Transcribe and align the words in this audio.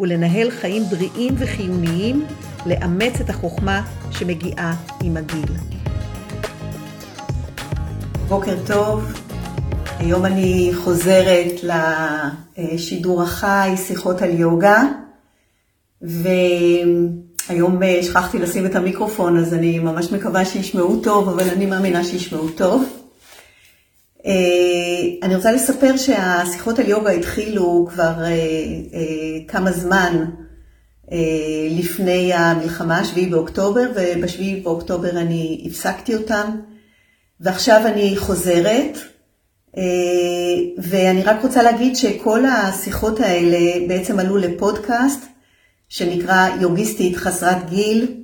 ולנהל 0.00 0.50
חיים 0.50 0.82
בריאים 0.84 1.34
וחיוניים, 1.38 2.24
לאמץ 2.66 3.20
את 3.20 3.30
החוכמה 3.30 3.82
שמגיעה 4.10 4.74
עם 5.02 5.16
הגיל. 5.16 5.56
בוקר 8.28 8.56
טוב, 8.66 9.04
היום 9.98 10.24
אני 10.24 10.70
חוזרת 10.74 11.52
לשידור 12.58 13.22
החי, 13.22 13.74
שיחות 13.86 14.22
על 14.22 14.30
יוגה, 14.30 14.82
והיום 16.02 17.80
שכחתי 18.02 18.38
לשים 18.38 18.66
את 18.66 18.74
המיקרופון, 18.74 19.38
אז 19.38 19.54
אני 19.54 19.78
ממש 19.78 20.12
מקווה 20.12 20.44
שישמעו 20.44 21.00
טוב, 21.02 21.28
אבל 21.28 21.50
אני 21.50 21.66
מאמינה 21.66 22.04
שישמעו 22.04 22.48
טוב. 22.48 22.97
אני 25.22 25.36
רוצה 25.36 25.52
לספר 25.52 25.96
שהשיחות 25.96 26.78
על 26.78 26.88
יוגה 26.88 27.10
התחילו 27.10 27.86
כבר 27.90 28.12
כמה 29.48 29.72
זמן 29.72 30.24
לפני 31.70 32.34
המלחמה, 32.34 33.04
7 33.04 33.30
באוקטובר, 33.30 33.90
וב-7 33.94 34.64
באוקטובר 34.64 35.10
אני 35.10 35.64
הפסקתי 35.66 36.14
אותם, 36.14 36.50
ועכשיו 37.40 37.82
אני 37.86 38.16
חוזרת, 38.16 38.98
ואני 40.78 41.22
רק 41.22 41.42
רוצה 41.42 41.62
להגיד 41.62 41.96
שכל 41.96 42.44
השיחות 42.46 43.20
האלה 43.20 43.86
בעצם 43.88 44.18
עלו 44.18 44.36
לפודקאסט, 44.36 45.26
שנקרא 45.88 46.48
יוגיסטית 46.60 47.16
חסרת 47.16 47.70
גיל. 47.70 48.14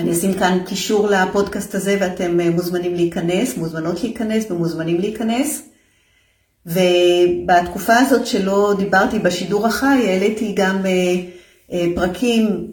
אני 0.00 0.12
אשים 0.12 0.34
כאן 0.34 0.58
קישור 0.66 1.08
לפודקאסט 1.08 1.74
הזה 1.74 1.96
ואתם 2.00 2.40
מוזמנים 2.40 2.94
להיכנס, 2.94 3.56
מוזמנות 3.56 4.02
להיכנס 4.02 4.50
ומוזמנים 4.50 5.00
להיכנס. 5.00 5.62
ובתקופה 6.66 7.96
הזאת 7.96 8.26
שלא 8.26 8.74
דיברתי 8.78 9.18
בשידור 9.18 9.66
החי, 9.66 10.04
העליתי 10.06 10.52
גם 10.56 10.76
פרקים, 11.94 12.70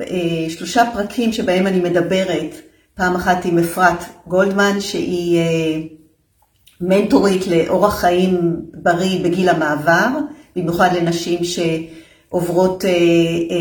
שלושה 0.49 0.83
פרקים 0.93 1.33
שבהם 1.33 1.67
אני 1.67 1.79
מדברת, 1.79 2.55
פעם 2.95 3.15
אחת 3.15 3.45
עם 3.45 3.57
אפרת 3.57 4.03
גולדמן, 4.27 4.81
שהיא 4.81 5.41
מנטורית 6.81 7.47
לאורח 7.47 7.99
חיים 7.99 8.61
בריא 8.73 9.23
בגיל 9.23 9.49
המעבר, 9.49 10.07
במיוחד 10.55 10.89
לנשים 10.95 11.43
שעוברות 12.29 12.83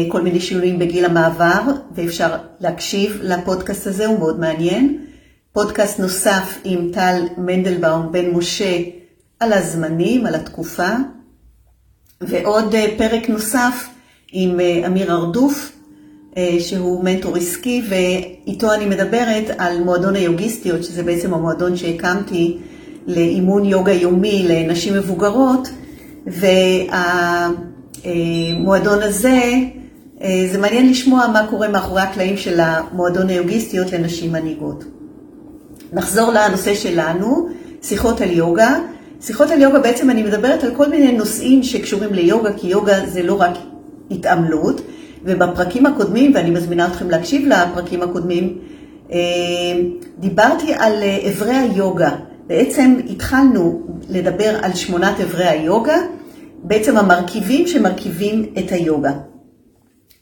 כל 0.09 0.23
מיני 0.23 0.41
שינויים 0.41 0.79
בגיל 0.79 1.05
המעבר, 1.05 1.61
ואפשר 1.95 2.37
להקשיב 2.61 3.19
לפודקאסט 3.23 3.87
הזה, 3.87 4.07
הוא 4.07 4.19
מאוד 4.19 4.41
מעניין. 4.41 4.99
פודקאסט 5.53 6.01
נוסף 6.01 6.59
עם 6.65 6.91
טל 6.93 7.23
מנדלבאום 7.39 8.13
בן 8.13 8.31
משה 8.31 8.79
על 9.41 9.53
הזמנים, 9.53 10.27
על 10.27 10.35
התקופה, 10.35 10.89
ועוד 12.21 12.75
פרק 12.99 13.29
נוסף 13.29 13.89
עם 14.33 14.61
אמיר 14.87 15.13
ארדוף, 15.13 15.73
שהוא 16.59 17.05
מנטור 17.05 17.37
עסקי, 17.37 17.83
ואיתו 17.89 18.75
אני 18.75 18.87
מדברת 18.87 19.45
על 19.59 19.85
מועדון 19.85 20.15
היוגיסטיות, 20.17 20.85
שזה 20.85 21.03
בעצם 21.03 21.35
המועדון 21.35 21.77
שהקמתי 21.77 22.59
לאימון 23.07 23.65
יוגה 23.65 23.93
יומי 23.93 24.47
לנשים 24.49 24.95
מבוגרות, 24.95 25.69
והמועדון 28.07 29.03
הזה, 29.03 29.41
זה 30.53 30.59
מעניין 30.59 30.91
לשמוע 30.91 31.27
מה 31.33 31.47
קורה 31.51 31.69
מאחורי 31.69 32.03
הקלעים 32.03 32.37
של 32.37 32.61
המועדון 32.61 33.29
היוגיסטיות 33.29 33.93
לנשים 33.93 34.33
מנהיגות. 34.33 34.85
נחזור 35.93 36.33
לנושא 36.33 36.75
שלנו, 36.75 37.49
שיחות 37.83 38.21
על 38.21 38.31
יוגה. 38.31 38.79
שיחות 39.21 39.51
על 39.51 39.63
יוגה 39.63 39.79
בעצם 39.79 40.11
אני 40.11 40.23
מדברת 40.23 40.65
על 40.65 40.75
כל 40.75 40.89
מיני 40.89 41.13
נושאים 41.13 41.63
שקשורים 41.63 42.15
ליוגה, 42.15 42.53
כי 42.53 42.67
יוגה 42.67 43.07
זה 43.07 43.23
לא 43.23 43.41
רק 43.41 43.51
התעמלות, 44.11 44.81
ובפרקים 45.25 45.87
הקודמים, 45.87 46.33
ואני 46.35 46.51
מזמינה 46.51 46.87
אתכם 46.87 47.11
להקשיב 47.11 47.49
לפרקים 47.49 48.03
הקודמים, 48.03 48.59
דיברתי 50.19 50.75
על 50.75 50.93
אברי 51.29 51.55
היוגה. 51.55 52.11
בעצם 52.47 52.97
התחלנו 53.11 53.83
לדבר 54.09 54.59
על 54.63 54.75
שמונת 54.75 55.21
אברי 55.21 55.45
היוגה, 55.45 55.97
בעצם 56.67 56.99
המרכיבים 56.99 57.67
שמרכיבים 57.67 58.53
את 58.59 58.73
היוגה. 58.73 59.13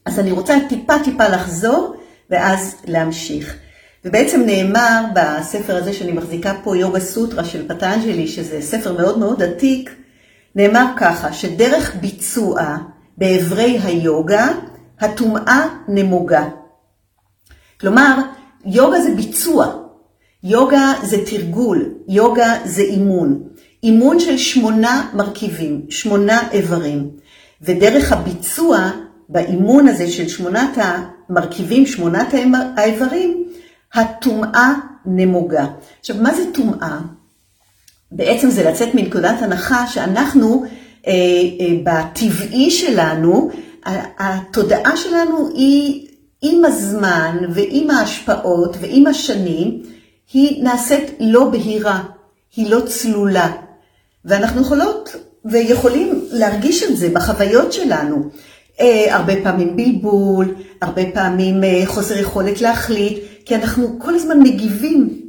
אז 0.05 0.19
אני 0.19 0.33
רוצה 0.33 0.55
טיפה 0.69 0.95
טיפה 1.05 1.29
לחזור 1.29 1.95
ואז 2.31 2.75
להמשיך. 2.85 3.57
ובעצם 4.05 4.43
נאמר 4.47 5.05
בספר 5.15 5.77
הזה 5.77 5.93
שאני 5.93 6.13
מחזיקה 6.13 6.53
פה, 6.65 6.77
יוגה 6.77 7.01
סוטרה 7.01 7.45
של 7.45 7.69
פטנג'לי, 7.69 8.29
שזה 8.29 8.63
ספר 8.63 8.93
מאוד 8.93 9.19
מאוד 9.19 9.43
עתיק, 9.43 9.95
נאמר 10.55 10.87
ככה, 10.97 11.33
שדרך 11.33 11.97
ביצוע 12.01 12.77
באברי 13.19 13.79
היוגה, 13.85 14.49
הטומאה 15.01 15.67
נמוגה. 15.89 16.49
כלומר, 17.81 18.17
יוגה 18.65 19.01
זה 19.01 19.15
ביצוע, 19.15 19.73
יוגה 20.43 20.93
זה 21.03 21.17
תרגול, 21.27 21.95
יוגה 22.09 22.55
זה 22.65 22.83
אימון. 22.83 23.43
אימון 23.85 24.21
של 24.21 24.39
שמונה 24.39 25.11
מרכיבים, 25.15 25.83
שמונה 25.89 26.49
איברים. 26.53 27.11
ודרך 27.63 28.13
הביצוע 28.13 28.91
באימון 29.29 29.89
הזה 29.89 30.11
של 30.11 30.29
שמונת 30.29 30.71
המרכיבים, 30.77 31.87
שמונת 31.87 32.35
האיברים, 32.77 33.45
הטומאה 33.95 34.73
נמוגה. 35.07 35.67
עכשיו, 36.01 36.17
מה 36.17 36.35
זה 36.35 36.43
טומאה? 36.55 36.99
בעצם 38.13 38.51
זה 38.51 38.71
לצאת 38.71 38.95
מנקודת 38.95 39.43
הנחה 39.43 39.87
שאנחנו, 39.87 40.65
אה, 41.07 41.13
אה, 41.13 41.67
בטבעי 41.85 42.71
שלנו, 42.71 43.51
התודעה 44.19 44.97
שלנו 44.97 45.49
היא 45.55 46.09
עם 46.43 46.65
הזמן 46.65 47.37
ועם 47.55 47.91
ההשפעות 47.91 48.77
ועם 48.81 49.07
השנים, 49.07 49.83
היא 50.33 50.65
נעשית 50.65 51.11
לא 51.21 51.45
בהירה, 51.45 52.03
היא 52.57 52.71
לא 52.71 52.81
צלולה. 52.81 53.53
ואנחנו 54.25 54.61
יכולות 54.61 55.17
ויכולים 55.45 56.25
להרגיש 56.31 56.83
את 56.83 56.97
זה 56.97 57.09
בחוויות 57.09 57.73
שלנו. 57.73 58.29
הרבה 59.11 59.33
פעמים 59.43 59.77
בלבול, 59.77 60.55
הרבה 60.83 61.03
פעמים 61.15 61.61
חוסר 61.87 62.19
יכולת 62.19 62.61
להחליט, 62.61 63.19
כי 63.45 63.55
אנחנו 63.55 63.99
כל 63.99 64.15
הזמן 64.15 64.41
מגיבים 64.41 65.21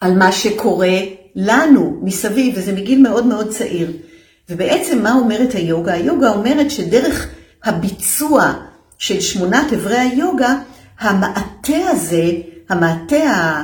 על 0.00 0.18
מה 0.18 0.32
שקורה 0.32 0.98
לנו 1.36 2.00
מסביב, 2.02 2.54
וזה 2.56 2.72
מגיל 2.72 3.02
מאוד 3.02 3.26
מאוד 3.26 3.48
צעיר. 3.48 3.92
ובעצם 4.50 5.02
מה 5.02 5.12
אומרת 5.12 5.54
היוגה? 5.54 5.92
היוגה 5.92 6.30
אומרת 6.30 6.70
שדרך 6.70 7.28
הביצוע 7.64 8.52
של 8.98 9.20
שמונת 9.20 9.72
אברי 9.72 9.98
היוגה, 9.98 10.58
המעטה 10.98 11.90
הזה, 11.90 12.30
המעטה 12.68 13.62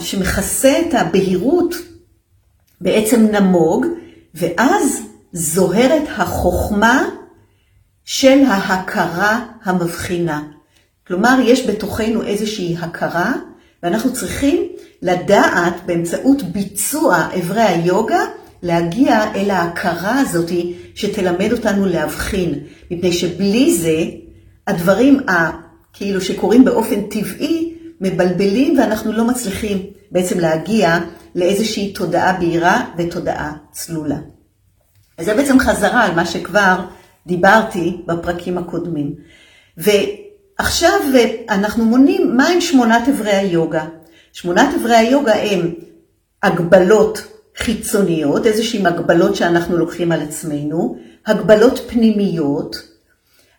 שמכסה 0.00 0.72
את 0.80 0.94
הבהירות, 0.94 1.74
בעצם 2.80 3.26
נמוג, 3.26 3.86
ואז 4.34 5.02
זוהרת 5.32 6.02
החוכמה 6.16 7.08
של 8.04 8.38
ההכרה 8.46 9.46
המבחינה. 9.64 10.42
כלומר, 11.06 11.38
יש 11.44 11.66
בתוכנו 11.66 12.22
איזושהי 12.22 12.76
הכרה, 12.80 13.32
ואנחנו 13.82 14.12
צריכים 14.12 14.68
לדעת 15.02 15.74
באמצעות 15.86 16.42
ביצוע 16.42 17.28
אברי 17.38 17.62
היוגה, 17.62 18.20
להגיע 18.62 19.34
אל 19.34 19.50
ההכרה 19.50 20.20
הזאת 20.20 20.50
שתלמד 20.94 21.52
אותנו 21.52 21.86
להבחין. 21.86 22.54
מפני 22.90 23.12
שבלי 23.12 23.74
זה, 23.74 24.04
הדברים 24.66 25.20
כאילו 25.92 26.20
שקורים 26.20 26.64
באופן 26.64 27.02
טבעי, 27.02 27.74
מבלבלים 28.00 28.78
ואנחנו 28.78 29.12
לא 29.12 29.24
מצליחים 29.24 29.78
בעצם 30.10 30.38
להגיע 30.38 30.98
לאיזושהי 31.36 31.92
תודעה 31.92 32.32
בהירה 32.32 32.84
ותודעה 32.98 33.52
צלולה. 33.72 34.18
וזה 35.18 35.34
בעצם 35.34 35.58
חזרה 35.58 36.04
על 36.04 36.14
מה 36.14 36.26
שכבר 36.26 36.76
דיברתי 37.26 38.02
בפרקים 38.06 38.58
הקודמים. 38.58 39.14
ועכשיו 39.76 41.00
אנחנו 41.48 41.84
מונים 41.84 42.36
מהם 42.36 42.60
שמונת 42.60 43.08
אברי 43.08 43.32
היוגה. 43.32 43.84
שמונת 44.32 44.68
אברי 44.80 44.96
היוגה 44.96 45.34
הם 45.34 45.74
הגבלות 46.42 47.22
חיצוניות, 47.56 48.46
איזושהי 48.46 48.86
הגבלות 48.86 49.36
שאנחנו 49.36 49.76
לוקחים 49.76 50.12
על 50.12 50.22
עצמנו, 50.22 50.96
הגבלות 51.26 51.80
פנימיות, 51.88 52.76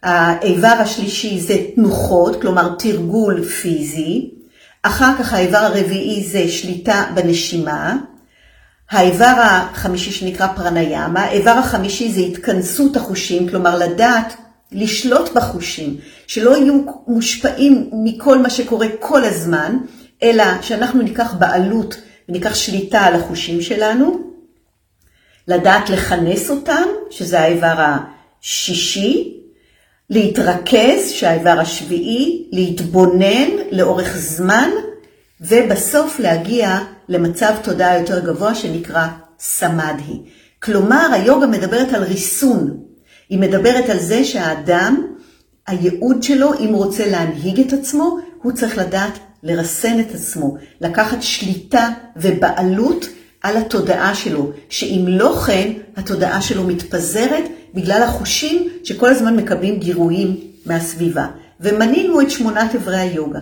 האיבר 0.03 0.75
השלישי 0.79 1.39
זה 1.39 1.55
תנוחות, 1.75 2.41
כלומר 2.41 2.75
תרגול 2.79 3.43
פיזי. 3.43 4.36
אחר 4.83 5.11
כך 5.19 5.33
האיבר 5.33 5.57
הרביעי 5.57 6.23
זה 6.23 6.47
שליטה 6.47 7.05
בנשימה. 7.13 7.95
האיבר 8.91 9.33
החמישי 9.37 10.11
שנקרא 10.11 10.47
פרניאמה, 10.47 11.19
האיבר 11.21 11.51
החמישי 11.51 12.11
זה 12.11 12.19
התכנסות 12.19 12.95
החושים, 12.95 13.49
כלומר 13.49 13.77
לדעת 13.77 14.33
לשלוט 14.71 15.33
בחושים, 15.33 15.97
שלא 16.27 16.57
יהיו 16.57 16.81
מושפעים 17.07 17.89
מכל 17.93 18.37
מה 18.37 18.49
שקורה 18.49 18.87
כל 18.99 19.23
הזמן, 19.23 19.77
אלא 20.23 20.43
שאנחנו 20.61 21.01
ניקח 21.01 21.33
בעלות 21.33 21.95
וניקח 22.29 22.55
שליטה 22.55 22.99
על 22.99 23.15
החושים 23.15 23.61
שלנו, 23.61 24.19
לדעת 25.47 25.89
לכנס 25.89 26.49
אותם, 26.49 26.83
שזה 27.09 27.39
האיבר 27.39 27.75
השישי, 27.77 29.33
להתרכז, 30.09 31.09
שהאיבר 31.09 31.59
השביעי, 31.59 32.49
להתבונן 32.51 33.49
לאורך 33.71 34.17
זמן, 34.17 34.69
ובסוף 35.41 36.19
להגיע 36.19 36.77
למצב 37.09 37.55
תודעה 37.63 37.99
יותר 37.99 38.19
גבוה 38.19 38.55
שנקרא 38.55 39.07
סמדהי. 39.39 40.21
כלומר, 40.63 41.09
היוגה 41.13 41.47
מדברת 41.47 41.93
על 41.93 42.03
ריסון. 42.03 42.77
היא 43.29 43.39
מדברת 43.39 43.89
על 43.89 43.99
זה 43.99 44.23
שהאדם, 44.23 45.07
הייעוד 45.67 46.23
שלו, 46.23 46.53
אם 46.59 46.67
הוא 46.67 46.85
רוצה 46.85 47.07
להנהיג 47.07 47.59
את 47.59 47.73
עצמו, 47.73 48.17
הוא 48.41 48.51
צריך 48.51 48.77
לדעת 48.77 49.19
לרסן 49.43 49.99
את 49.99 50.15
עצמו, 50.15 50.57
לקחת 50.81 51.21
שליטה 51.21 51.89
ובעלות 52.15 53.05
על 53.41 53.57
התודעה 53.57 54.15
שלו, 54.15 54.51
שאם 54.69 55.05
לא 55.07 55.41
כן, 55.45 55.71
התודעה 55.95 56.41
שלו 56.41 56.63
מתפזרת 56.63 57.43
בגלל 57.73 58.03
החושים 58.03 58.69
שכל 58.83 59.09
הזמן 59.09 59.35
מקבלים 59.35 59.79
גירויים 59.79 60.37
מהסביבה. 60.65 61.27
ומנינו 61.59 62.21
את 62.21 62.31
שמונת 62.31 62.75
אברי 62.75 62.97
היוגה. 62.97 63.39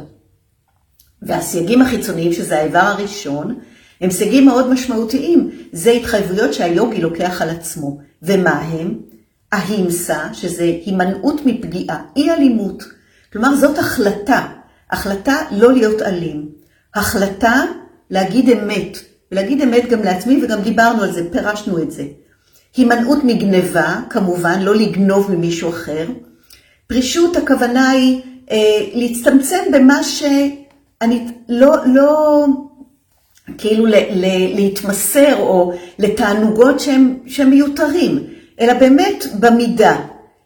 והסייגים 1.21 1.81
החיצוניים, 1.81 2.33
שזה 2.33 2.59
האיבר 2.59 2.79
הראשון, 2.79 3.59
הם 4.01 4.11
סייגים 4.11 4.45
מאוד 4.45 4.73
משמעותיים. 4.73 5.51
זה 5.71 5.91
התחייבויות 5.91 6.53
שהיוגי 6.53 7.01
לוקח 7.01 7.41
על 7.41 7.49
עצמו. 7.49 7.99
ומה 8.23 8.59
הם? 8.59 8.99
ההימסה, 9.51 10.33
שזה 10.33 10.63
הימנעות 10.63 11.41
מפגיעה, 11.45 12.01
אי 12.15 12.31
אלימות. 12.31 12.83
כלומר, 13.33 13.55
זאת 13.55 13.79
החלטה. 13.79 14.47
החלטה 14.91 15.35
לא 15.51 15.73
להיות 15.73 16.01
אלים. 16.01 16.49
החלטה 16.95 17.63
להגיד 18.09 18.49
אמת, 18.49 18.97
ולהגיד 19.35 19.61
אמת 19.61 19.89
גם 19.89 20.03
לעצמי, 20.03 20.43
וגם 20.43 20.61
דיברנו 20.61 21.03
על 21.03 21.11
זה, 21.11 21.31
פירשנו 21.31 21.81
את 21.81 21.91
זה. 21.91 22.03
הימנעות 22.77 23.23
מגניבה, 23.23 23.95
כמובן, 24.09 24.61
לא 24.61 24.75
לגנוב 24.75 25.31
ממישהו 25.31 25.69
אחר. 25.69 26.07
פרישות, 26.87 27.35
הכוונה 27.35 27.89
היא 27.89 28.21
אה, 28.51 28.57
להצטמצם 28.93 29.63
במה 29.73 30.03
שאני 30.03 31.27
לא, 31.49 31.75
לא 31.85 32.45
כאילו 33.57 33.85
ל, 33.85 33.95
ל, 33.95 34.25
להתמסר 34.55 35.35
או 35.39 35.73
לתענוגות 35.99 36.79
שהם, 36.79 37.17
שהם 37.27 37.49
מיותרים, 37.49 38.23
אלא 38.59 38.73
באמת 38.73 39.25
במידה, 39.39 39.95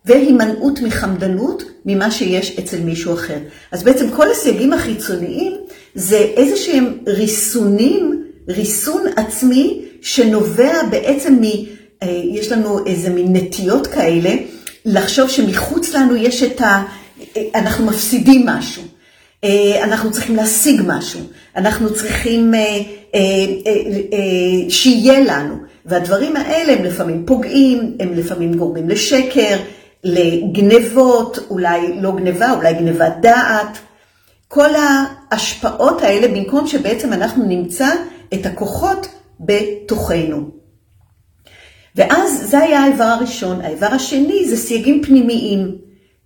והימנעות 0.06 0.82
מחמדנות 0.82 1.64
ממה 1.86 2.12
שיש 2.12 2.60
אצל 2.60 2.80
מישהו 2.80 3.14
אחר. 3.14 3.38
אז 3.72 3.84
בעצם 3.84 4.10
כל 4.10 4.32
הסייגים 4.32 4.74
החיצוניים 4.74 5.54
זה 5.96 6.18
איזה 6.18 6.56
שהם 6.56 6.98
ריסונים, 7.08 8.19
ריסון 8.50 9.02
עצמי 9.16 9.82
שנובע 10.02 10.84
בעצם 10.92 11.34
מ... 11.42 11.44
אה, 12.04 12.22
יש 12.34 12.52
לנו 12.52 12.86
איזה 12.86 13.10
מין 13.10 13.36
נטיות 13.36 13.88
כאלה, 13.88 14.30
לחשוב 14.86 15.30
שמחוץ 15.30 15.94
לנו 15.94 16.16
יש 16.16 16.44
את 16.44 16.62
ה... 16.62 16.84
אה, 17.38 17.42
אנחנו 17.56 17.86
מפסידים 17.86 18.46
משהו. 18.46 18.84
אה, 19.44 19.84
אנחנו 19.84 20.12
צריכים 20.12 20.36
להשיג 20.36 20.82
משהו, 20.88 21.20
אנחנו 21.56 21.94
צריכים 21.94 22.54
שיהיה 24.70 25.20
לנו. 25.20 25.56
והדברים 25.86 26.36
האלה 26.36 26.74
הם 26.74 26.84
לפעמים 26.84 27.24
פוגעים, 27.26 27.98
הם 28.00 28.14
לפעמים 28.14 28.54
גורמים 28.54 28.90
לשקר, 28.90 29.58
לגנבות, 30.04 31.40
אולי 31.50 32.02
לא 32.02 32.12
גנבה, 32.12 32.54
אולי 32.54 32.74
גנבת 32.74 33.14
דעת. 33.22 33.78
כל 34.48 34.70
ההשפעות 34.76 36.02
האלה, 36.02 36.28
במקום 36.28 36.68
שבעצם 36.68 37.14
אנחנו 37.14 37.46
נמצא 37.46 37.88
את 38.34 38.46
הכוחות 38.46 39.08
בתוכנו. 39.40 40.50
ואז 41.96 42.50
זה 42.50 42.60
היה 42.60 42.80
האיבר 42.80 43.04
הראשון. 43.04 43.62
האיבר 43.62 43.88
השני 43.88 44.50
זה 44.50 44.58
סייגים 44.58 45.04
פנימיים, 45.04 45.76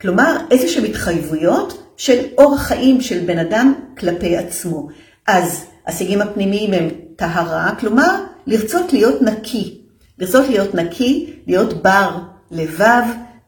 כלומר 0.01 0.37
איזה 0.51 0.67
שהם 0.67 0.83
התחייבויות 0.83 1.93
של 1.97 2.25
אורח 2.37 2.61
חיים 2.61 3.01
של 3.01 3.25
בן 3.25 3.39
אדם 3.39 3.73
כלפי 3.97 4.37
עצמו. 4.37 4.87
אז 5.27 5.65
הסייגים 5.87 6.21
הפנימיים 6.21 6.73
הם 6.73 6.89
טהרה, 7.15 7.75
כלומר 7.79 8.23
לרצות 8.47 8.93
להיות 8.93 9.21
נקי. 9.21 9.81
לרצות 10.19 10.49
להיות 10.49 10.75
נקי, 10.75 11.33
להיות 11.47 11.83
בר 11.83 12.19
לבב, 12.51 13.03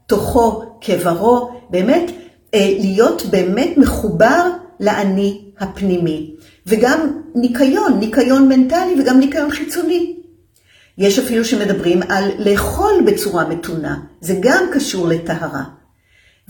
תוכו 0.07 0.63
כברו, 0.81 1.50
באמת 1.69 2.12
אה, 2.54 2.75
להיות 2.80 3.25
באמת 3.25 3.78
מחובר 3.78 4.50
לאני 4.80 5.42
הפנימי. 5.60 6.36
וגם 6.68 7.22
ניקיון, 7.36 8.00
ניקיון 8.00 8.50
מנטלי 8.50 9.02
וגם 9.02 9.20
ניקיון 9.20 9.52
חיצוני. 9.52 10.16
יש 10.98 11.20
אפילו 11.20 11.46
שמדברים 11.46 12.02
על 12.10 12.32
לאכול 12.40 12.94
בצורה 13.06 13.48
מתונה, 13.48 14.00
זה 14.22 14.36
גם 14.40 14.64
קשור 14.74 15.08
לטהרה. 15.08 15.64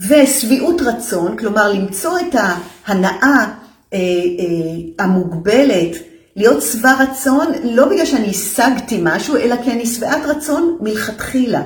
ושביעות 0.08 0.80
רצון, 0.80 1.36
כלומר 1.36 1.72
למצוא 1.72 2.18
את 2.18 2.34
ההנאה 2.34 3.46
אה, 3.92 3.98
אה, 3.98 5.04
המוגבלת, 5.04 5.96
להיות 6.36 6.62
שבע 6.62 6.94
רצון, 6.94 7.46
לא 7.64 7.88
בגלל 7.88 8.06
שאני 8.06 8.30
השגתי 8.30 9.00
משהו, 9.02 9.36
אלא 9.36 9.56
כי 9.64 9.72
אני 9.72 9.86
שבעת 9.86 10.22
רצון 10.26 10.78
מלכתחילה. 10.80 11.62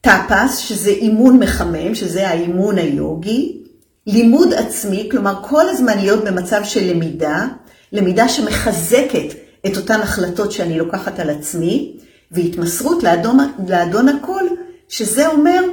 טאפס, 0.00 0.56
שזה 0.56 0.90
אימון 0.90 1.38
מחמם, 1.38 1.94
שזה 1.94 2.28
האימון 2.28 2.78
היוגי, 2.78 3.62
לימוד 4.08 4.54
עצמי, 4.54 5.08
כלומר 5.10 5.34
כל 5.42 5.68
הזמן 5.68 5.98
להיות 5.98 6.24
במצב 6.24 6.60
של 6.64 6.90
למידה, 6.90 7.46
למידה 7.92 8.28
שמחזקת 8.28 9.34
את 9.66 9.76
אותן 9.76 10.00
החלטות 10.00 10.52
שאני 10.52 10.78
לוקחת 10.78 11.18
על 11.18 11.30
עצמי, 11.30 11.96
והתמסרות 12.30 13.02
לאדון, 13.02 13.38
לאדון 13.68 14.08
הכל, 14.08 14.44
שזה 14.88 15.28
אומר 15.28 15.64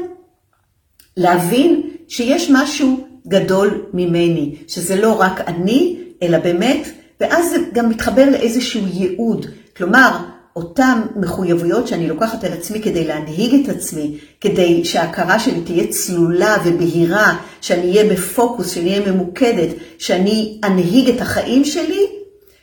להבין 1.17 1.81
שיש 2.07 2.51
משהו 2.53 3.07
גדול 3.27 3.85
ממני, 3.93 4.55
שזה 4.67 4.95
לא 4.95 5.21
רק 5.21 5.41
אני, 5.47 5.97
אלא 6.23 6.37
באמת, 6.37 6.87
ואז 7.21 7.49
זה 7.49 7.57
גם 7.73 7.89
מתחבר 7.89 8.29
לאיזשהו 8.29 8.81
ייעוד. 8.93 9.45
כלומר, 9.77 10.17
אותן 10.55 11.01
מחויבויות 11.15 11.87
שאני 11.87 12.07
לוקחת 12.07 12.43
על 12.43 12.53
עצמי 12.53 12.81
כדי 12.81 13.07
להנהיג 13.07 13.63
את 13.63 13.75
עצמי, 13.75 14.17
כדי 14.41 14.85
שההכרה 14.85 15.39
שלי 15.39 15.61
תהיה 15.61 15.87
צלולה 15.87 16.57
ובהירה, 16.65 17.37
שאני 17.61 17.89
אהיה 17.89 18.13
בפוקוס, 18.13 18.71
שאני 18.71 18.89
אהיה 18.89 19.11
ממוקדת, 19.11 19.69
שאני 19.97 20.59
אנהיג 20.63 21.09
את 21.09 21.21
החיים 21.21 21.65
שלי, 21.65 22.05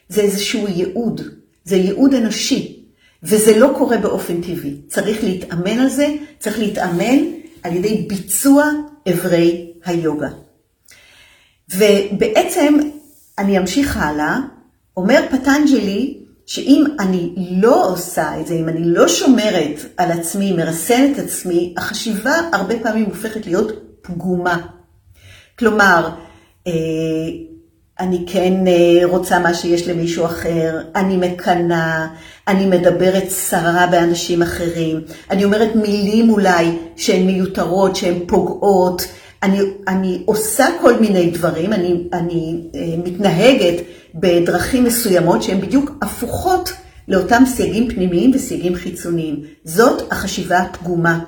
זה 0.08 0.20
איזשהו 0.20 0.68
ייעוד, 0.68 1.20
זה 1.64 1.76
ייעוד 1.76 2.14
אנושי, 2.14 2.82
וזה 3.22 3.58
לא 3.58 3.70
קורה 3.78 3.96
באופן 3.96 4.40
טבעי. 4.40 4.76
צריך 4.88 5.24
להתאמן 5.24 5.78
על 5.78 5.88
זה, 5.88 6.06
צריך 6.38 6.58
להתאמן 6.58 7.18
על 7.62 7.76
ידי 7.76 8.06
ביצוע 8.08 8.70
אברי 9.08 9.72
היוגה. 9.84 10.28
ובעצם, 11.70 12.74
אני 13.38 13.58
אמשיך 13.58 13.96
הלאה, 13.96 14.38
אומר 14.96 15.20
פטנג'לי, 15.30 16.21
שאם 16.52 16.84
אני 17.00 17.34
לא 17.36 17.92
עושה 17.92 18.40
את 18.40 18.46
זה, 18.46 18.54
אם 18.54 18.68
אני 18.68 18.80
לא 18.84 19.08
שומרת 19.08 19.80
על 19.96 20.10
עצמי, 20.12 20.52
מרסנת 20.52 21.18
עצמי, 21.18 21.74
החשיבה 21.76 22.34
הרבה 22.52 22.74
פעמים 22.82 23.04
הופכת 23.04 23.46
להיות 23.46 23.72
פגומה. 24.02 24.58
כלומר, 25.58 26.08
אה, 26.66 26.72
אני 28.00 28.24
כן 28.26 28.66
אה, 28.66 29.06
רוצה 29.06 29.38
מה 29.38 29.54
שיש 29.54 29.88
למישהו 29.88 30.24
אחר, 30.24 30.78
אני 30.96 31.16
מקנאה, 31.16 32.06
אני 32.48 32.66
מדברת 32.66 33.28
סרה 33.28 33.86
באנשים 33.90 34.42
אחרים, 34.42 35.00
אני 35.30 35.44
אומרת 35.44 35.76
מילים 35.76 36.30
אולי 36.30 36.78
שהן 36.96 37.26
מיותרות, 37.26 37.96
שהן 37.96 38.18
פוגעות, 38.26 39.02
אני, 39.42 39.60
אני 39.88 40.22
עושה 40.26 40.66
כל 40.80 41.00
מיני 41.00 41.30
דברים, 41.30 41.72
אני, 41.72 42.08
אני 42.12 42.70
אה, 42.74 42.94
מתנהגת 43.04 43.84
בדרכים 44.14 44.84
מסוימות 44.84 45.42
שהן 45.42 45.60
בדיוק 45.60 45.90
הפוכות 46.02 46.72
לאותם 47.08 47.42
סייגים 47.46 47.90
פנימיים 47.90 48.30
וסייגים 48.34 48.74
חיצוניים. 48.74 49.42
זאת 49.64 50.12
החשיבה 50.12 50.58
הפגומה. 50.58 51.20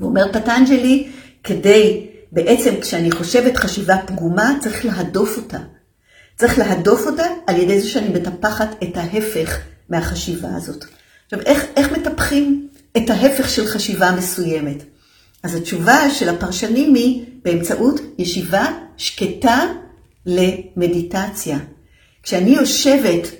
ואומר 0.00 0.32
פטנג'לי, 0.32 1.08
כדי, 1.44 2.06
בעצם 2.32 2.80
כשאני 2.80 3.10
חושבת 3.10 3.56
חשיבה 3.56 3.96
פגומה, 4.06 4.56
צריך 4.60 4.84
להדוף 4.84 5.36
אותה. 5.36 5.58
צריך 6.36 6.58
להדוף 6.58 7.06
אותה 7.06 7.24
על 7.46 7.56
ידי 7.56 7.80
זה 7.80 7.88
שאני 7.88 8.08
מטפחת 8.08 8.82
את 8.82 8.96
ההפך 8.96 9.58
מהחשיבה 9.88 10.48
הזאת. 10.56 10.84
עכשיו, 11.24 11.40
איך, 11.40 11.64
איך 11.76 11.92
מטפחים 11.92 12.68
את 12.96 13.10
ההפך 13.10 13.48
של 13.50 13.66
חשיבה 13.66 14.10
מסוימת? 14.18 14.89
אז 15.42 15.54
התשובה 15.54 16.10
של 16.10 16.28
הפרשנים 16.28 16.94
היא 16.94 17.24
באמצעות 17.44 18.00
ישיבה 18.18 18.66
שקטה 18.96 19.60
למדיטציה. 20.26 21.58
כשאני 22.22 22.50
יושבת 22.50 23.30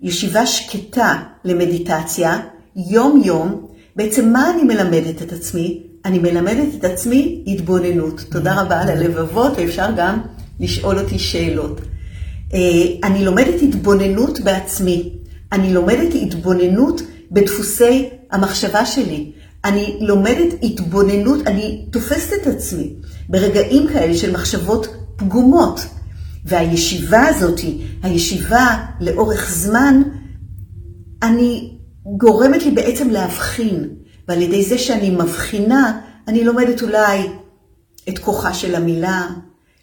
ישיבה 0.00 0.46
שקטה 0.46 1.22
למדיטציה, 1.44 2.40
יום-יום, 2.76 3.66
בעצם 3.96 4.32
מה 4.32 4.50
אני 4.50 4.62
מלמדת 4.62 5.22
את 5.22 5.32
עצמי? 5.32 5.82
אני 6.04 6.18
מלמדת 6.18 6.74
את 6.78 6.84
עצמי 6.84 7.44
התבוננות. 7.46 8.20
תודה 8.30 8.60
רבה 8.60 8.80
על 8.80 8.88
הלבבות, 8.88 9.52
ואפשר 9.56 9.88
גם 9.96 10.20
לשאול 10.60 10.98
אותי 10.98 11.18
שאלות. 11.18 11.80
אה, 12.54 12.58
אני 13.04 13.24
לומדת 13.24 13.62
התבוננות 13.62 14.40
בעצמי. 14.40 15.12
אני 15.52 15.74
לומדת 15.74 16.14
התבוננות 16.22 17.02
בדפוסי 17.30 18.08
המחשבה 18.30 18.86
שלי. 18.86 19.32
אני 19.68 19.98
לומדת 20.00 20.54
התבוננות, 20.62 21.46
אני 21.46 21.86
תופסת 21.90 22.32
את 22.42 22.46
עצמי 22.46 22.94
ברגעים 23.28 23.88
כאלה 23.88 24.14
של 24.14 24.32
מחשבות 24.32 24.86
פגומות. 25.16 25.80
והישיבה 26.44 27.26
הזאת, 27.26 27.60
הישיבה 28.02 28.84
לאורך 29.00 29.50
זמן, 29.50 30.02
אני 31.22 31.78
גורמת 32.04 32.62
לי 32.62 32.70
בעצם 32.70 33.10
להבחין, 33.10 33.88
ועל 34.28 34.42
ידי 34.42 34.64
זה 34.64 34.78
שאני 34.78 35.10
מבחינה, 35.10 36.00
אני 36.28 36.44
לומדת 36.44 36.82
אולי 36.82 37.28
את 38.08 38.18
כוחה 38.18 38.54
של 38.54 38.74
המילה, 38.74 39.26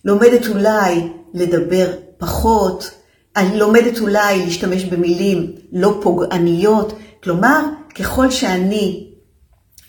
לומדת 0.05 0.47
אולי 0.47 1.07
לדבר 1.33 1.87
פחות, 2.17 2.91
אני 3.35 3.57
לומדת 3.59 3.99
אולי 3.99 4.45
להשתמש 4.45 4.83
במילים 4.83 5.51
לא 5.71 5.99
פוגעניות, 6.01 6.93
כלומר, 7.23 7.65
ככל 7.95 8.31
שאני 8.31 9.14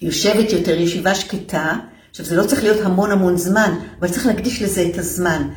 יושבת 0.03 0.53
יותר 0.53 0.81
ישיבה 0.81 1.15
שקטה, 1.15 1.77
עכשיו 2.11 2.27
זה 2.27 2.37
לא 2.37 2.45
צריך 2.45 2.63
להיות 2.63 2.87
המון 2.87 3.11
המון 3.11 3.37
זמן, 3.37 3.79
אבל 4.01 4.09
צריך 4.09 4.27
להקדיש 4.27 4.63
לזה 4.63 4.89
את 4.93 4.99
הזמן. 4.99 5.49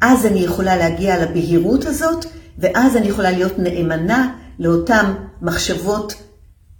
אז 0.00 0.26
אני 0.26 0.38
יכולה 0.40 0.76
להגיע 0.76 1.24
לבהירות 1.24 1.84
הזאת, 1.86 2.26
ואז 2.58 2.96
אני 2.96 3.08
יכולה 3.08 3.30
להיות 3.30 3.58
נאמנה 3.58 4.34
לאותן 4.58 5.14
מחשבות 5.42 6.14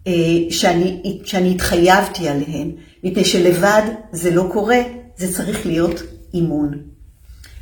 אה, 0.07 0.13
שאני, 0.51 1.21
שאני 1.25 1.51
התחייבתי 1.51 2.29
עליהן, 2.29 2.71
מפני 3.05 3.25
שלבד 3.25 3.83
זה 4.13 4.31
לא 4.31 4.49
קורה, 4.53 4.79
זה 5.17 5.35
צריך 5.35 5.67
להיות 5.67 6.03
אימון. 6.35 6.79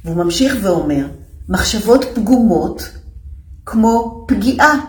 והוא 0.04 0.16
ממשיך 0.16 0.56
ואומר, 0.62 1.06
מחשבות 1.48 2.04
פגומות 2.14 2.90
כמו 3.66 4.24
פגיעה 4.28 4.80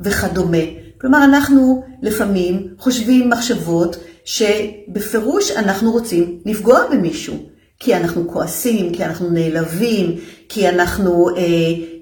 וכדומה. 0.00 0.58
כלומר, 1.00 1.24
אנחנו 1.24 1.84
לפעמים 2.02 2.68
חושבים 2.78 3.30
מחשבות 3.30 3.96
שבפירוש 4.24 5.50
אנחנו 5.50 5.92
רוצים 5.92 6.40
לפגוע 6.46 6.80
במישהו. 6.92 7.50
כי 7.80 7.96
אנחנו 7.96 8.28
כועסים, 8.28 8.94
כי 8.94 9.04
אנחנו 9.04 9.30
נעלבים, 9.30 10.16
כי 10.48 10.68
אנחנו, 10.68 11.28
אה, 11.36 11.42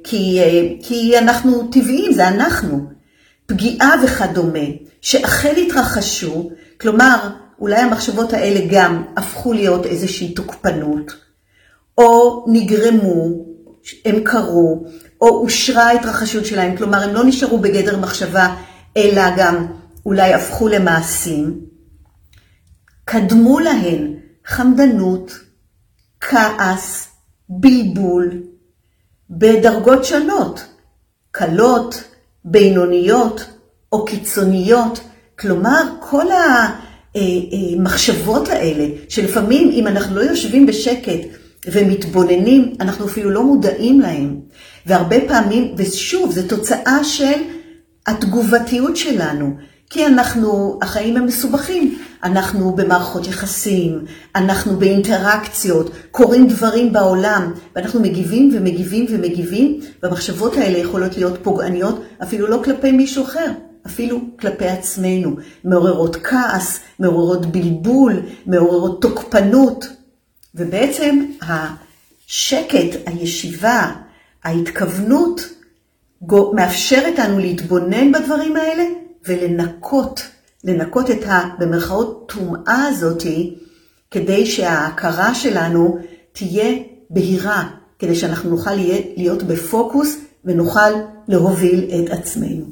כי, 0.04 0.40
אה, 0.40 0.68
כי 0.82 1.18
אנחנו 1.18 1.68
טבעיים, 1.72 2.12
זה 2.12 2.28
אנחנו. 2.28 2.80
פגיעה 3.46 3.94
וכדומה, 4.04 4.64
שאכן 5.00 5.54
התרחשו, 5.66 6.50
כלומר, 6.80 7.16
אולי 7.60 7.76
המחשבות 7.76 8.32
האלה 8.32 8.60
גם 8.70 9.04
הפכו 9.16 9.52
להיות 9.52 9.86
איזושהי 9.86 10.34
תוקפנות, 10.34 11.12
או 11.98 12.44
נגרמו, 12.48 13.44
הם 14.04 14.20
קרו, 14.24 14.84
או 15.20 15.28
אושרה 15.28 15.82
ההתרחשות 15.82 16.46
שלהם, 16.46 16.76
כלומר, 16.76 17.02
הם 17.02 17.14
לא 17.14 17.24
נשארו 17.24 17.58
בגדר 17.58 17.96
מחשבה, 17.96 18.54
אלא 18.98 19.22
גם 19.36 19.66
אולי 20.06 20.34
הפכו 20.34 20.68
למעשים. 20.68 21.60
קדמו 23.04 23.58
להן 23.58 24.14
חמדנות, 24.46 25.38
כעס, 26.20 27.08
בלבול, 27.48 28.42
בדרגות 29.30 30.04
שונות, 30.04 30.64
קלות, 31.30 32.04
בינוניות 32.44 33.44
או 33.92 34.04
קיצוניות. 34.04 35.00
כלומר, 35.38 35.82
כל 36.00 36.26
המחשבות 37.14 38.48
האלה, 38.48 38.86
שלפעמים 39.08 39.70
אם 39.70 39.86
אנחנו 39.86 40.16
לא 40.16 40.22
יושבים 40.22 40.66
בשקט 40.66 41.28
ומתבוננים, 41.66 42.74
אנחנו 42.80 43.06
אפילו 43.06 43.30
לא 43.30 43.42
מודעים 43.42 44.00
להם. 44.00 44.40
והרבה 44.86 45.16
פעמים, 45.28 45.74
ושוב, 45.76 46.32
זו 46.32 46.42
תוצאה 46.48 47.04
של 47.04 47.57
התגובתיות 48.08 48.96
שלנו. 48.96 49.56
כי 49.90 50.06
אנחנו, 50.06 50.78
החיים 50.82 51.16
הם 51.16 51.26
מסובכים. 51.26 51.98
אנחנו 52.24 52.72
במערכות 52.72 53.26
יחסים, 53.26 54.04
אנחנו 54.36 54.76
באינטראקציות, 54.76 55.90
קורים 56.10 56.48
דברים 56.48 56.92
בעולם, 56.92 57.52
ואנחנו 57.76 58.00
מגיבים 58.00 58.50
ומגיבים 58.54 59.06
ומגיבים, 59.10 59.80
והמחשבות 60.02 60.56
האלה 60.56 60.78
יכולות 60.78 61.16
להיות 61.16 61.38
פוגעניות 61.42 62.02
אפילו 62.22 62.46
לא 62.46 62.60
כלפי 62.64 62.92
מישהו 62.92 63.24
אחר, 63.24 63.50
אפילו 63.86 64.20
כלפי 64.40 64.66
עצמנו. 64.66 65.36
מעוררות 65.64 66.16
כעס, 66.16 66.80
מעוררות 66.98 67.46
בלבול, 67.46 68.12
מעוררות 68.46 69.02
תוקפנות. 69.02 69.88
ובעצם 70.54 71.24
השקט, 71.42 73.00
הישיבה, 73.06 73.92
ההתכוונות, 74.44 75.48
מאפשרת 76.52 77.18
לנו 77.18 77.38
להתבונן 77.38 78.12
בדברים 78.12 78.56
האלה 78.56 78.84
ולנקות, 79.26 80.22
לנקות 80.64 81.10
את 81.10 81.25
ה, 81.26 81.48
במרכאות, 81.58 82.32
טומאה 82.34 82.87
הזאתי, 82.87 83.54
כדי 84.10 84.46
שההכרה 84.46 85.34
שלנו 85.34 85.98
תהיה 86.32 86.78
בהירה, 87.10 87.68
כדי 87.98 88.14
שאנחנו 88.14 88.50
נוכל 88.50 88.75
להיות 89.16 89.42
בפוקוס 89.42 90.16
ונוכל 90.44 90.90
להוביל 91.28 91.84
את 92.04 92.10
עצמנו. 92.10 92.64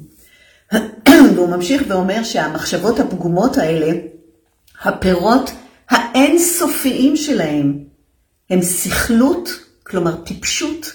והוא 1.35 1.49
ממשיך 1.49 1.83
ואומר 1.88 2.23
שהמחשבות 2.23 3.00
הפגומות 3.00 3.59
האלה, 3.59 3.93
הפירות 4.83 5.50
האינסופיים 5.91 7.17
שלהם, 7.17 7.85
הם 8.50 8.62
סכלות, 8.62 9.49
כלומר 9.83 10.17
טיפשות 10.17 10.93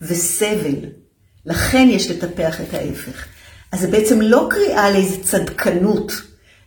וסבל. 0.00 0.99
לכן 1.46 1.88
יש 1.90 2.10
לטפח 2.10 2.60
את 2.60 2.74
ההפך. 2.74 3.26
אז 3.72 3.80
זה 3.80 3.88
בעצם 3.88 4.20
לא 4.20 4.46
קריאה 4.50 4.90
לאיזו 4.90 5.22
צדקנות 5.22 6.12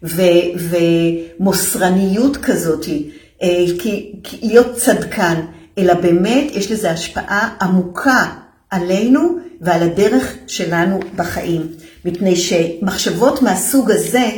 ו- 0.03 0.21
ומוסרניות 1.39 2.37
כזאת, 2.37 2.85
אה, 3.41 3.65
כי, 3.79 4.13
כי 4.23 4.37
להיות 4.41 4.75
צדקן, 4.75 5.45
אלא 5.77 5.93
באמת 5.93 6.51
יש 6.51 6.71
לזה 6.71 6.91
השפעה 6.91 7.55
עמוקה 7.61 8.31
עלינו 8.69 9.37
ועל 9.61 9.83
הדרך 9.83 10.33
שלנו 10.47 10.99
בחיים. 11.15 11.67
מפני 12.05 12.35
שמחשבות 12.35 13.41
מהסוג 13.41 13.91
הזה 13.91 14.31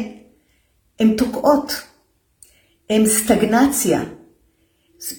הן 0.99 1.15
תוקעות, 1.17 1.81
הן 2.89 3.05
סטגנציה. 3.05 4.01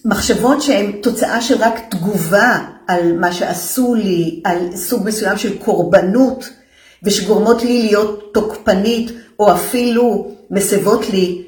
מחשבות 0.05 0.63
שהן 0.63 0.93
תוצאה 1.03 1.43
של 1.43 1.55
רק 1.59 1.75
תגובה 1.91 2.76
על 2.87 3.19
מה 3.19 3.33
שעשו 3.33 3.95
לי, 3.95 4.41
על 4.45 4.77
סוג 4.77 5.07
מסוים 5.07 5.39
של 5.39 5.59
קורבנות, 5.59 6.51
ושגורמות 7.03 7.63
לי 7.63 7.83
להיות 7.83 8.31
תוקפנית, 8.35 9.11
או 9.39 9.53
אפילו 9.53 10.33
מסבות 10.51 11.09
לי, 11.09 11.43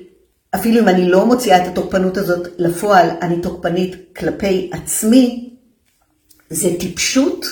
אפילו 0.54 0.80
אם 0.80 0.88
אני 0.88 1.08
לא 1.08 1.26
מוציאה 1.26 1.62
את 1.62 1.68
התוקפנות 1.68 2.16
הזאת 2.16 2.48
לפועל, 2.58 3.08
אני 3.22 3.40
תוקפנית 3.40 3.96
כלפי 4.16 4.70
עצמי, 4.72 5.50
זה 6.50 6.68
טיפשות, 6.80 7.46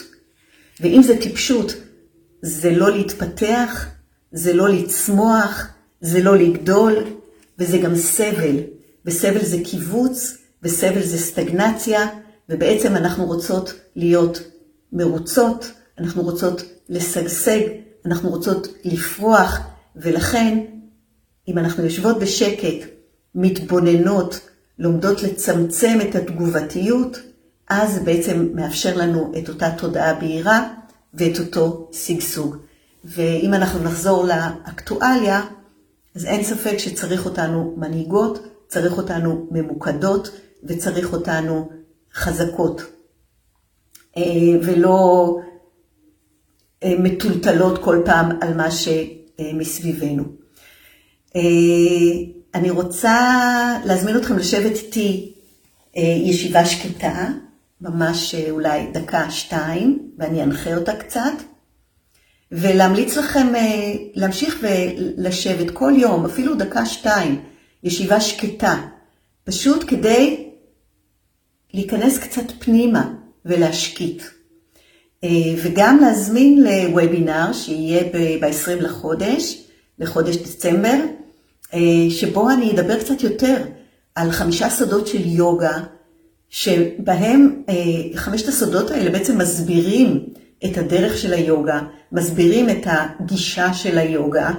ואם 0.81 1.03
זה 1.03 1.21
טיפשות, 1.21 1.75
זה 2.43 2.71
לא 2.71 2.91
להתפתח, 2.97 3.87
זה 4.33 4.53
לא 4.53 4.69
לצמוח, 4.69 5.67
זה 6.01 6.23
לא 6.23 6.37
לגדול, 6.37 6.95
וזה 7.59 7.79
גם 7.79 7.97
סבל. 7.97 8.57
וסבל 9.07 9.45
זה 9.45 9.57
קיבוץ, 9.65 10.37
וסבל 10.63 11.03
זה 11.03 11.19
סטגנציה, 11.19 12.07
ובעצם 12.49 12.97
אנחנו 12.97 13.27
רוצות 13.27 13.73
להיות 13.97 14.43
מרוצות, 14.93 15.71
אנחנו 15.99 16.23
רוצות 16.23 16.63
לשגשג, 16.89 17.61
אנחנו 18.07 18.31
רוצות 18.31 18.69
לפרוח, 18.85 19.61
ולכן, 19.97 20.59
אם 21.49 21.59
אנחנו 21.59 21.85
יושבות 21.85 22.19
בשקט, 22.19 22.89
מתבוננות, 23.35 24.41
לומדות 24.79 25.23
לצמצם 25.23 25.99
את 26.09 26.15
התגובתיות, 26.15 27.19
אז 27.69 27.99
בעצם 28.05 28.49
מאפשר 28.55 28.97
לנו 28.97 29.33
את 29.39 29.49
אותה 29.49 29.71
תודעה 29.79 30.15
בהירה 30.15 30.69
ואת 31.15 31.39
אותו 31.39 31.91
שגשוג. 31.93 32.57
ואם 33.05 33.55
אנחנו 33.55 33.83
נחזור 33.83 34.27
לאקטואליה, 34.27 35.43
אז 36.15 36.25
אין 36.25 36.45
ספק 36.45 36.79
שצריך 36.79 37.25
אותנו 37.25 37.75
מנהיגות, 37.77 38.47
צריך 38.69 38.99
אותנו 38.99 39.47
ממוקדות 39.51 40.31
וצריך 40.65 41.13
אותנו 41.13 41.69
חזקות. 42.17 42.83
אה, 44.17 44.23
ולא 44.63 45.39
אה, 46.83 46.95
מטולטלות 46.99 47.85
כל 47.85 48.03
פעם 48.05 48.31
על 48.41 48.55
מה 48.55 48.69
שמסביבנו. 48.71 50.25
אה, 51.37 51.41
אני 52.55 52.71
רוצה 52.71 53.19
להזמין 53.85 54.17
אתכם 54.17 54.37
לשבת 54.37 54.77
איתי 54.77 55.33
ישיבה 56.25 56.65
שקטה, 56.65 57.29
ממש 57.81 58.35
אולי 58.51 58.87
דקה, 58.93 59.31
שתיים, 59.31 60.11
ואני 60.19 60.43
אנחה 60.43 60.77
אותה 60.77 60.97
קצת, 60.97 61.33
ולהמליץ 62.53 63.17
לכם 63.17 63.53
להמשיך 64.15 64.59
ולשבת 64.63 65.71
כל 65.71 65.93
יום, 65.97 66.25
אפילו 66.25 66.55
דקה, 66.55 66.87
שתיים, 66.87 67.41
ישיבה 67.83 68.21
שקטה, 68.21 68.77
פשוט 69.45 69.85
כדי 69.89 70.46
להיכנס 71.75 72.19
קצת 72.19 72.53
פנימה 72.59 73.13
ולהשקיט. 73.45 74.23
וגם 75.63 75.99
להזמין 76.01 76.65
לוובינר 76.65 77.53
שיהיה 77.53 78.05
ב-20 78.41 78.83
לחודש, 78.83 79.63
לחודש 79.99 80.37
דצמבר, 80.37 80.99
שבו 82.11 82.51
אני 82.51 82.73
אדבר 82.73 83.01
קצת 83.01 83.23
יותר 83.23 83.57
על 84.15 84.31
חמישה 84.31 84.71
סודות 84.71 85.07
של 85.07 85.27
יוגה, 85.27 85.79
שבהם 86.49 87.63
אה, 87.69 87.75
חמשת 88.15 88.49
הסודות 88.49 88.91
האלה 88.91 89.11
בעצם 89.11 89.39
מסבירים 89.39 90.27
את 90.65 90.79
הדרך 90.79 91.19
של 91.19 91.33
היוגה, 91.33 91.81
מסבירים 92.13 92.71
את 92.71 92.87
הגישה 92.87 93.75
של 93.75 93.99
היוגה 93.99 94.51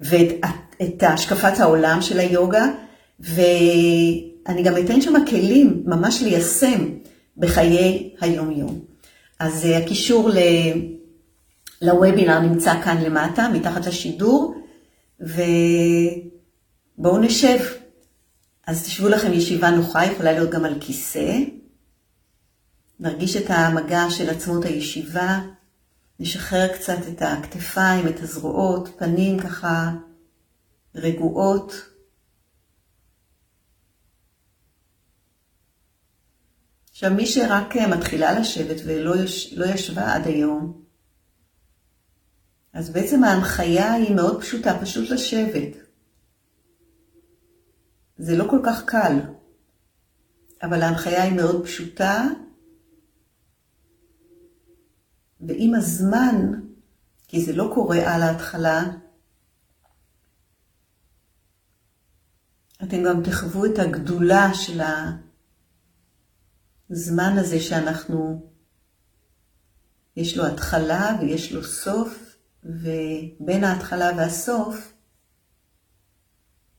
ואת 0.00 1.02
השקפת 1.02 1.60
העולם 1.60 2.02
של 2.02 2.18
היוגה, 2.18 2.66
ואני 4.50 4.62
גם 4.62 4.74
אתן 4.84 5.00
שם 5.00 5.12
כלים 5.30 5.82
ממש 5.86 6.22
ליישם 6.22 6.88
בחיי 7.36 8.14
היום-יום. 8.20 8.80
אז 9.38 9.66
אה, 9.66 9.78
הקישור 9.78 10.30
לוובינר 11.82 12.40
נמצא 12.40 12.82
כאן 12.84 13.02
למטה, 13.02 13.48
מתחת 13.48 13.86
לשידור, 13.86 14.54
ובואו 15.20 17.18
נשב. 17.18 17.58
אז 18.66 18.84
תשבו 18.84 19.08
לכם 19.08 19.32
ישיבה 19.32 19.70
נוחה, 19.70 20.04
יכולה 20.04 20.32
להיות 20.32 20.50
גם 20.50 20.64
על 20.64 20.74
כיסא. 20.80 21.38
נרגיש 23.00 23.36
את 23.36 23.46
המגע 23.48 24.10
של 24.10 24.30
עצמות 24.30 24.64
הישיבה, 24.64 25.40
נשחרר 26.20 26.68
קצת 26.68 26.98
את 27.08 27.22
הכתפיים, 27.22 28.08
את 28.08 28.20
הזרועות, 28.22 28.88
פנים 28.98 29.38
ככה 29.38 29.90
רגועות. 30.94 31.89
עכשיו, 37.00 37.14
מי 37.14 37.26
שרק 37.26 37.76
מתחילה 37.76 38.40
לשבת 38.40 38.76
ולא 38.86 39.16
יש, 39.16 39.54
לא 39.56 39.66
ישבה 39.66 40.14
עד 40.14 40.26
היום, 40.26 40.84
אז 42.72 42.90
בעצם 42.90 43.24
ההנחיה 43.24 43.92
היא 43.92 44.14
מאוד 44.14 44.40
פשוטה, 44.40 44.78
פשוט 44.80 45.10
לשבת. 45.10 45.76
זה 48.18 48.36
לא 48.36 48.46
כל 48.50 48.60
כך 48.64 48.84
קל, 48.84 49.20
אבל 50.62 50.82
ההנחיה 50.82 51.22
היא 51.22 51.32
מאוד 51.32 51.64
פשוטה, 51.64 52.24
ועם 55.40 55.74
הזמן, 55.74 56.60
כי 57.28 57.44
זה 57.44 57.52
לא 57.52 57.70
קורה 57.74 58.14
על 58.14 58.22
ההתחלה, 58.22 58.84
אתם 62.82 63.02
גם 63.04 63.22
תחוו 63.22 63.64
את 63.64 63.78
הגדולה 63.78 64.54
של 64.54 64.80
הזמן 66.90 67.38
הזה 67.38 67.60
שאנחנו, 67.60 68.50
יש 70.16 70.36
לו 70.36 70.46
התחלה 70.46 71.18
ויש 71.20 71.52
לו 71.52 71.64
סוף, 71.64 72.36
ובין 72.64 73.64
ההתחלה 73.64 74.10
והסוף 74.16 74.92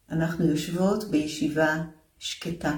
אנחנו 0.10 0.46
יושבות 0.46 1.04
בישיבה 1.12 1.84
שקטה. 2.20 2.76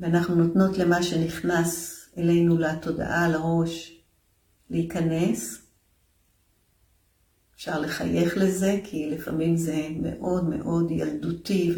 ואנחנו 0.00 0.34
נותנות 0.34 0.78
למה 0.78 1.02
שנכנס 1.02 1.96
אלינו 2.18 2.58
לתודעה, 2.58 3.28
לראש, 3.28 4.02
להיכנס. 4.70 5.62
אפשר 7.54 7.80
לחייך 7.80 8.36
לזה, 8.36 8.80
כי 8.84 9.10
לפעמים 9.10 9.56
זה 9.56 9.88
מאוד 10.02 10.48
מאוד 10.48 10.90
ילדותי 10.90 11.74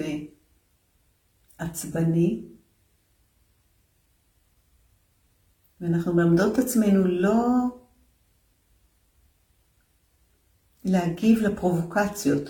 ועצבני. 1.61 2.45
ואנחנו 5.81 6.15
מלמדות 6.15 6.59
את 6.59 6.65
עצמנו 6.65 7.05
לא 7.05 7.47
להגיב 10.85 11.39
לפרובוקציות. 11.39 12.49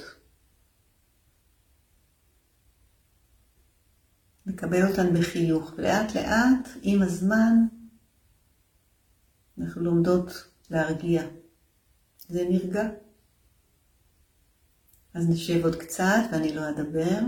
לקבל 4.47 4.89
אותן 4.91 5.15
בחיוך. 5.15 5.73
לאט 5.79 6.15
לאט, 6.15 6.69
עם 6.83 7.03
הזמן, 7.03 7.55
אנחנו 9.59 9.83
לומדות 9.83 10.31
להרגיע. 10.71 11.23
זה 12.29 12.45
נרגע. 12.51 12.83
אז 15.15 15.29
נשב 15.29 15.65
עוד 15.65 15.77
קצת 15.77 16.23
ואני 16.33 16.55
לא 16.55 16.69
אדבר. 16.71 17.19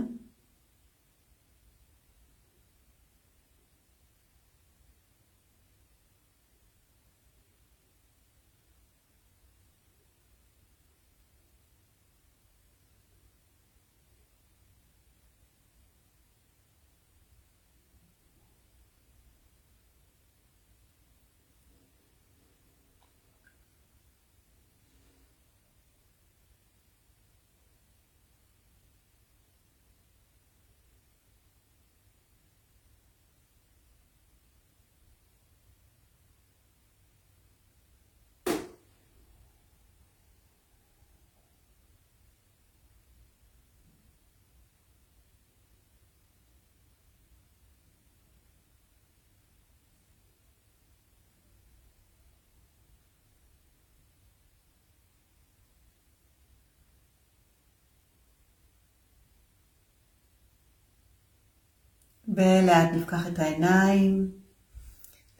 ולאט 62.36 62.88
נפקח 62.94 63.26
את 63.26 63.38
העיניים, 63.38 64.30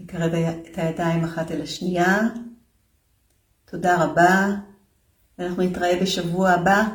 נקרב 0.01 0.33
את 0.35 0.79
הידיים 0.79 1.25
אחת 1.25 1.51
אל 1.51 1.63
השנייה. 1.63 2.29
תודה 3.65 4.05
רבה, 4.05 4.49
ואנחנו 5.39 5.63
נתראה 5.63 5.99
בשבוע 6.03 6.51
הבא, 6.51 6.89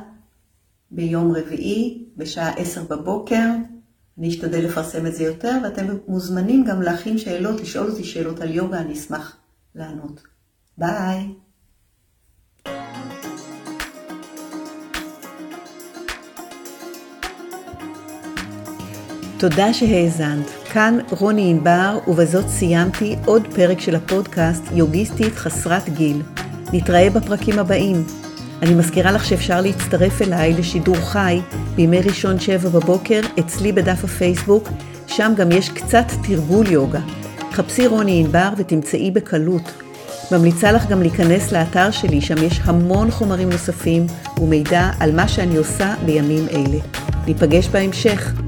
ביום 0.92 1.32
רביעי, 1.32 2.06
בשעה 2.18 2.50
עשר 2.50 2.84
בבוקר. 2.84 3.50
אני 4.18 4.30
אשתדל 4.30 4.66
לפרסם 4.66 5.06
את 5.06 5.16
זה 5.16 5.24
יותר, 5.24 5.58
ואתם 5.64 5.86
מוזמנים 6.08 6.66
גם 6.66 6.82
להכין 6.82 7.18
שאלות, 7.18 7.62
לשאול 7.62 7.92
אותי 7.92 8.04
שאלות 8.04 8.42
על 8.42 8.52
יוגה, 8.52 8.80
אני 8.80 8.94
אשמח 8.94 9.38
לענות. 9.76 10.24
ביי. 10.78 11.45
תודה 19.38 19.74
שהאזנת. 19.74 20.50
כאן 20.74 20.98
רוני 21.19 21.52
ענבר, 21.52 22.00
ובזאת 22.08 22.48
סיימתי 22.48 23.15
עוד 23.26 23.48
פרק 23.56 23.80
של 23.80 23.95
הפודקאסט 23.95 24.63
יוגיסטית 24.71 25.36
חסרת 25.36 25.89
גיל. 25.89 26.21
נתראה 26.74 27.10
בפרקים 27.10 27.60
הבאים. 27.60 28.04
אני 28.62 28.74
מזכירה 28.74 29.12
לך 29.12 29.26
שאפשר 29.26 29.62
להצטרף 29.62 30.21
אליי 30.21 30.54
לשידור 30.54 30.95
חי 30.95 31.41
בימי 31.76 32.02
ראשון 32.02 32.39
שבע 32.39 32.69
בבוקר 32.69 33.19
אצלי 33.39 33.71
בדף 33.71 34.04
הפייסבוק, 34.04 34.69
שם 35.08 35.34
גם 35.38 35.52
יש 35.52 35.69
קצת 35.69 36.06
תרגול 36.28 36.67
יוגה. 36.71 37.02
חפשי 37.52 37.88
רוני 37.88 38.19
ענבר 38.19 38.50
ותמצאי 38.58 39.12
בקלות. 39.12 39.71
ממליצה 40.32 40.71
לך 40.71 40.88
גם 40.88 41.02
להיכנס 41.02 41.52
לאתר 41.52 41.91
שלי, 41.91 42.21
שם 42.21 42.43
יש 42.43 42.62
המון 42.63 43.12
חומרים 43.12 43.50
נוספים 43.50 44.06
ומידע 44.38 44.89
על 45.00 45.15
מה 45.15 45.28
שאני 45.28 45.58
עושה 45.58 45.93
בימים 46.06 46.48
אלה. 46.52 46.80
ניפגש 47.28 47.67
בהמשך. 47.67 48.45